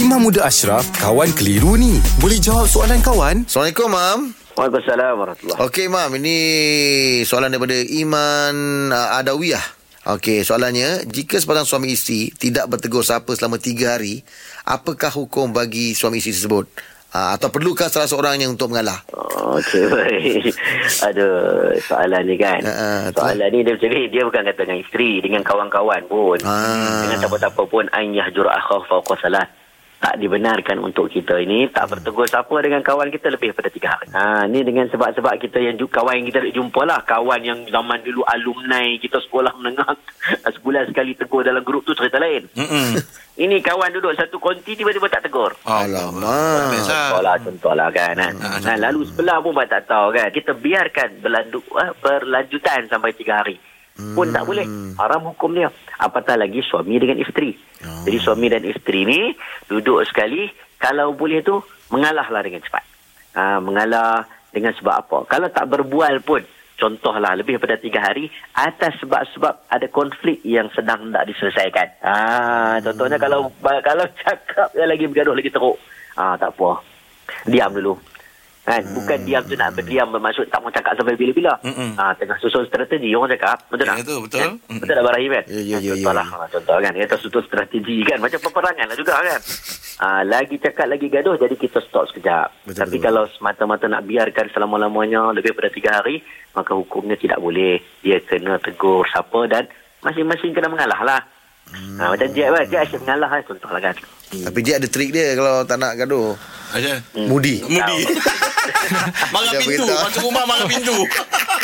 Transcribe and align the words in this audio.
Imam 0.00 0.16
Muda 0.24 0.48
Ashraf, 0.48 0.88
kawan 0.96 1.28
keliru 1.36 1.76
ni. 1.76 2.00
Boleh 2.24 2.40
jawab 2.40 2.64
soalan 2.64 3.04
kawan? 3.04 3.44
Assalamualaikum, 3.44 3.88
Mam. 3.92 4.32
Waalaikumsalam 4.56 5.12
warahmatullahi 5.12 5.60
Okey, 5.60 5.86
Mam. 5.92 6.16
Ini 6.16 6.36
soalan 7.28 7.52
daripada 7.52 7.76
Iman 7.76 8.88
uh, 8.96 9.20
Adawiyah. 9.20 9.60
Okey, 10.16 10.40
soalannya, 10.40 11.04
jika 11.04 11.36
sepasang 11.36 11.68
suami 11.68 11.92
isteri 11.92 12.32
tidak 12.32 12.72
bertegur 12.72 13.04
siapa 13.04 13.28
selama 13.36 13.60
tiga 13.60 14.00
hari, 14.00 14.24
apakah 14.64 15.12
hukum 15.12 15.52
bagi 15.52 15.92
suami 15.92 16.24
isteri 16.24 16.32
tersebut? 16.32 16.64
Uh, 17.12 17.36
atau 17.36 17.52
perlukah 17.52 17.92
salah 17.92 18.08
seorangnya 18.08 18.48
untuk 18.48 18.72
mengalah? 18.72 19.04
Oh, 19.12 19.60
Okey 19.60 19.84
baik. 19.84 20.56
Aduh, 21.12 21.76
soalan 21.84 22.24
ni 22.24 22.40
kan. 22.40 22.64
Tu. 23.12 23.20
soalan 23.20 23.52
ni 23.52 23.68
dia 23.68 23.76
macam 23.76 23.90
ni, 23.92 24.02
dia 24.08 24.22
bukan 24.24 24.48
kata 24.48 24.60
dengan 24.64 24.80
isteri, 24.80 25.20
dengan 25.20 25.44
kawan-kawan 25.44 26.08
pun. 26.08 26.40
Ah. 26.48 27.04
Dengan 27.04 27.20
siapa-siapa 27.20 27.62
pun 27.68 27.84
an 27.92 28.16
yahjur 28.16 28.48
akhah 28.48 28.80
fawqa 28.88 29.20
salat. 29.20 29.59
Tak 30.00 30.16
dibenarkan 30.16 30.80
untuk 30.80 31.12
kita 31.12 31.36
ini 31.36 31.68
tak 31.68 31.92
bertegur 31.92 32.24
siapa 32.24 32.56
dengan 32.64 32.80
kawan 32.80 33.12
kita 33.12 33.28
lebih 33.28 33.52
daripada 33.52 33.68
tiga 33.68 33.88
hari. 33.92 34.08
Ha, 34.16 34.48
ni 34.48 34.64
dengan 34.64 34.88
sebab-sebab 34.88 35.36
kita 35.36 35.60
yang 35.60 35.76
kawan 35.76 36.24
yang 36.24 36.26
kita 36.32 36.40
nak 36.40 36.54
jumpa 36.56 36.80
lah. 36.88 37.00
Kawan 37.04 37.40
yang 37.44 37.60
zaman 37.68 38.00
dulu 38.00 38.24
alumni 38.24 38.96
kita 38.96 39.20
sekolah 39.20 39.52
menengah. 39.60 39.92
Sebulan 40.56 40.88
sekali 40.88 41.12
tegur 41.12 41.44
dalam 41.44 41.60
grup 41.60 41.84
tu 41.84 41.92
cerita 41.92 42.16
lain. 42.16 42.48
Mm-mm. 42.56 42.96
Ini 43.44 43.56
kawan 43.60 43.92
duduk 43.92 44.16
satu 44.16 44.36
konti 44.36 44.72
tiba-tiba 44.72 45.08
tak 45.08 45.28
tegur. 45.28 45.52
Alamak. 45.64 46.76
Biasa. 46.76 46.96
Contohlah, 47.12 47.36
contohlah 47.40 47.88
kan. 47.92 48.16
kan. 48.16 48.34
Ah, 48.40 48.56
Nah, 48.60 48.76
lalu 48.88 49.04
sebelah 49.04 49.40
pun 49.40 49.56
tak 49.64 49.84
tahu 49.84 50.12
kan. 50.12 50.28
Kita 50.28 50.52
biarkan 50.52 51.24
berlanjut, 51.24 51.64
ah, 51.76 51.92
berlanjutan 52.00 52.88
sampai 52.88 53.16
tiga 53.16 53.40
hari. 53.40 53.56
Pun 54.16 54.26
tak 54.32 54.44
boleh. 54.46 54.66
Haram 54.96 55.32
hukum 55.32 55.50
dia. 55.54 55.68
Apatah 56.00 56.36
lagi 56.36 56.60
suami 56.64 56.96
dengan 56.96 57.20
isteri. 57.20 57.52
Jadi 57.80 58.18
suami 58.20 58.46
dan 58.48 58.64
isteri 58.64 59.04
ni 59.04 59.20
duduk 59.68 60.04
sekali. 60.08 60.48
Kalau 60.80 61.12
boleh 61.12 61.44
tu, 61.44 61.60
mengalahlah 61.92 62.40
dengan 62.40 62.64
cepat. 62.64 62.84
Ha, 63.36 63.60
mengalah 63.60 64.24
dengan 64.50 64.72
sebab 64.74 64.94
apa. 65.06 65.18
Kalau 65.28 65.48
tak 65.52 65.68
berbual 65.68 66.24
pun, 66.24 66.40
contohlah 66.80 67.36
lebih 67.36 67.60
daripada 67.60 67.76
tiga 67.76 68.00
hari, 68.00 68.32
atas 68.56 68.96
sebab-sebab 69.04 69.68
ada 69.68 69.86
konflik 69.92 70.40
yang 70.42 70.72
sedang 70.72 71.12
tak 71.12 71.28
diselesaikan. 71.28 71.88
Ha, 72.00 72.14
contohnya 72.80 73.20
kalau 73.20 73.52
kalau 73.60 74.04
cakap 74.24 74.72
lagi 74.74 75.04
bergaduh 75.04 75.36
lagi 75.36 75.52
teruk. 75.52 75.76
Ah 76.16 76.34
tak 76.40 76.56
apa. 76.56 76.80
Diam 77.46 77.70
dulu. 77.76 77.94
Kan? 78.70 78.82
Bukan 78.92 79.18
diam 79.22 79.42
tu 79.42 79.54
nak 79.54 79.74
berdiam 79.74 80.06
bermaksud 80.08 80.46
tak 80.46 80.62
mau 80.62 80.70
cakap 80.70 80.94
sampai 80.94 81.14
bila-bila. 81.14 81.58
Ah 81.96 82.14
tengah 82.14 82.38
susun 82.38 82.62
strategi 82.64 83.10
orang 83.10 83.34
cakap. 83.34 83.66
Betul 83.66 83.82
Ya, 83.82 83.90
tak? 83.90 83.96
betul, 84.00 84.18
betul. 84.22 84.40
Kan? 84.40 84.52
Betul 84.78 84.94
tak 84.94 85.04
Barahim 85.04 85.30
kan? 85.32 85.44
Ya, 85.44 85.58
ya, 85.60 85.76
Ah, 85.76 85.80
ya, 85.80 85.90
Contoh 85.90 86.06
ya. 86.06 86.12
lah. 86.14 86.26
Ah, 86.30 86.46
Contoh 86.48 86.76
kan. 86.78 86.92
Kita 86.94 87.16
susun 87.16 87.42
strategi 87.42 87.96
kan. 88.04 88.18
Macam 88.18 88.38
peperangan 88.40 88.86
lah 88.86 88.96
juga 88.96 89.14
kan. 89.18 89.40
Ah, 89.98 90.22
lagi 90.22 90.56
cakap 90.56 90.86
lagi 90.86 91.06
gaduh 91.06 91.34
jadi 91.34 91.54
kita 91.54 91.78
stop 91.82 92.06
sekejap. 92.06 92.46
Betul, 92.64 92.78
Tapi 92.78 92.96
betul. 92.96 93.04
kalau 93.04 93.22
semata-mata 93.28 93.84
nak 93.84 94.02
biarkan 94.02 94.46
selama-lamanya 94.48 95.28
lebih 95.30 95.50
daripada 95.50 95.68
tiga 95.68 95.90
hari, 95.94 96.22
maka 96.50 96.72
hukumnya 96.72 97.14
tidak 97.14 97.36
boleh. 97.36 97.76
Dia 98.00 98.16
kena 98.20 98.56
tegur 98.56 99.02
siapa 99.04 99.44
dan 99.44 99.66
masing-masing 100.00 100.54
kena 100.54 100.68
mengalah 100.68 101.00
lah. 101.02 101.20
Hmm. 101.68 101.98
Ha, 101.98 102.10
macam 102.10 102.28
Jack 102.28 102.48
kan, 102.48 102.64
Jack 102.66 102.80
asyik 102.84 103.00
mengalah 103.00 103.28
kan, 103.28 103.40
contoh 103.44 103.68
lah 103.68 103.82
kan. 103.82 103.94
Tapi 104.32 104.58
dia 104.60 104.74
ada 104.74 104.86
trik 104.86 105.10
dia 105.10 105.34
kalau 105.34 105.62
tak 105.62 105.76
nak 105.76 105.94
gaduh. 105.96 106.32
Aja. 106.70 107.02
Mudi. 107.20 107.60
Mudi. 107.62 107.98
Marah 109.34 109.52
pintu. 109.58 109.84
beritahu. 109.84 110.04
Masuk 110.06 110.22
rumah 110.26 110.44
marah 110.48 110.66
pintu. 110.66 110.96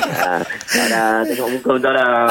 Ha, 0.00 0.32
tak 0.44 0.86
dah, 0.90 1.24
tengok 1.26 1.48
muka 1.50 1.70
betul 1.76 1.92
dah. 1.92 2.28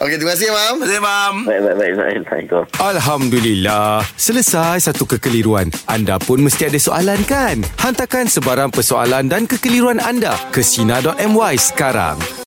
Okey, 0.00 0.16
terima 0.16 0.32
kasih, 0.32 0.48
Mam. 0.48 0.74
Terima 0.80 0.88
kasih, 0.88 1.00
Mam. 1.04 1.34
Baik, 1.44 1.60
baik, 1.60 1.76
baik. 1.76 1.94
baik. 1.96 2.16
Assalamualaikum. 2.24 2.64
Alhamdulillah. 2.80 3.92
Selesai 4.16 4.76
satu 4.88 5.04
kekeliruan. 5.04 5.68
Anda 5.84 6.16
pun 6.16 6.40
mesti 6.40 6.72
ada 6.72 6.80
soalan 6.80 7.20
kan? 7.28 7.60
Hantarkan 7.80 8.26
sebarang 8.26 8.72
persoalan 8.72 9.28
dan 9.28 9.44
kekeliruan 9.44 10.00
anda 10.00 10.32
ke 10.48 10.64
Sina.my 10.64 11.54
sekarang. 11.60 12.16